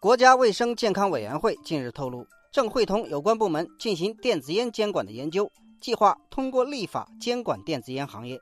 [0.00, 8.38] 国家卫生健康委员会近日透露，正会同有关部门进行电子烟监管的研究，计划通过立法监管电子烟行业。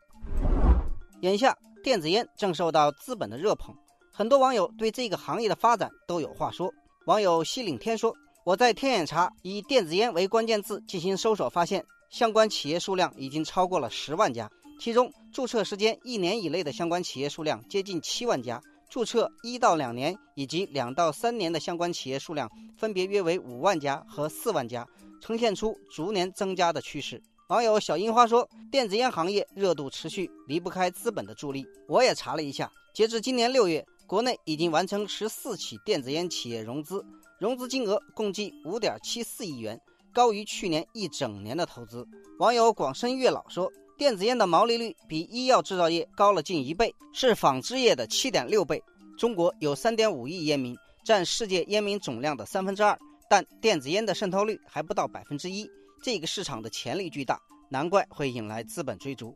[1.23, 3.75] 眼下，电子烟正受到资本的热捧，
[4.13, 6.71] 很多网友对这个行业的发展都有话说。
[7.07, 8.15] 网友西岭天说
[8.45, 14.47] ：“我在天眼查以电子烟为关键字进行搜索，发现相关企业数量已经超过了十万家。”
[14.79, 18.61] 其中，注册时间一年以内的相关企业数量接近七万家，
[18.97, 24.89] 注册一到两年以及两到三年的相关企业数量分别约为五万家和四万家，
[25.21, 27.23] 呈现出逐年增加的趋势。
[27.49, 37.05] 网友小樱花说：“电子烟行业热度持续，离不开资本的助力。”我也查了一下，截至今年六月，国内已经完成十四起电子烟企业融资，
[37.39, 39.79] 融资金额共计五点七四亿元，
[40.11, 42.09] 高于去年一整年的投资。
[42.39, 43.71] 网友广深月老说。
[43.99, 48.83] 电子烟的毛利率比医药制造业高了近一倍，是纺织业的七点六倍。
[49.17, 55.67] 中国有三点五亿烟民，占世界烟民总量的三分之二，但电子烟的渗透率还不到百分之一。
[56.03, 59.35] 这个市场的潜力巨大，难怪会引来资本追逐。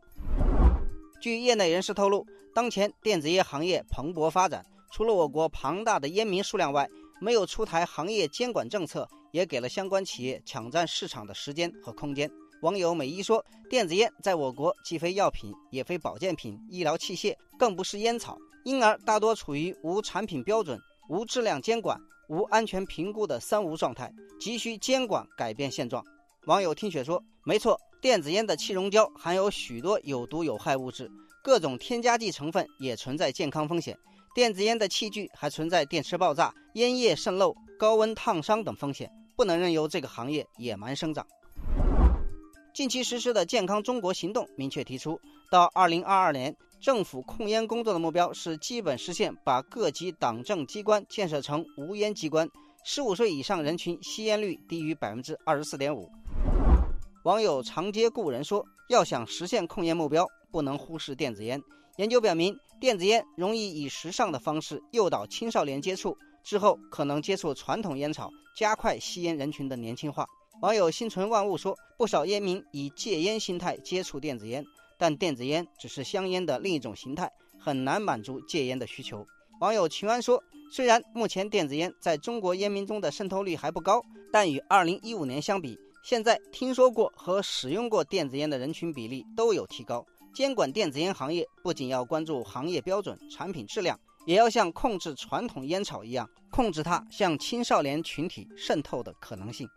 [1.19, 2.23] 据业内人士透露，
[2.53, 6.87] 当前电子烟行业蓬勃发展，除了我国庞大的烟民数量外，
[7.19, 12.29] 没有出台行业监管政策，也给了相关企业抢占市场的时间和空间。
[12.61, 26.03] 网友美一说：“电子烟在我国既非药品，也非保健品、医疗器械，更不是烟草，因而大多处于无产品标准、无质量监管、无安全评估的三无状态，急需监管改变现状。”
[26.45, 31.09] 网友听雪说：“没错，电子烟的气溶胶含有许多有毒有害物质，
[31.43, 33.97] 各种添加剂成分也存在健康风险。
[34.35, 41.25] 电子烟的器具还存在电池爆炸、烟叶渗漏、高温烫伤等风险，不能任由这个行业野蛮生长。”
[42.81, 52.49] 近期实施的健康中国行动明确提出，到二零二二年，政府控烟工作的目标是基本实现把各级党政机关建设成无烟机关，
[52.83, 56.09] 十五岁以上人群吸烟率低于百分之二十四点五。
[57.23, 61.61] 网友长街故人说，要想实现控烟目标，不能忽视电子烟。
[61.97, 70.25] 研究表明，电子烟容易以时尚的方式诱导青少年接触，之后可能接触传统烟草，加快吸烟人群的年轻化。
[70.59, 74.63] 网友心存万物说，不少烟民以戒烟心态接触电子烟，
[74.97, 79.25] 但电子烟只是香烟的另一种形态，很难满足戒烟的需求。
[79.59, 90.05] 网友秦安说，虽然目前电子烟在中国烟民中的渗透率还不高，但与2015年相比，现在听说过和使用过电子烟的人群比例都有提高。
[90.33, 99.67] 监管电子烟行业，不仅要关注行业标准、产品质量，也要像控制传统烟草一样，控制它向青少年群体渗透的可能性。